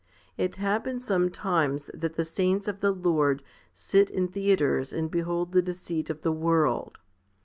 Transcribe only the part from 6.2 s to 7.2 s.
the world.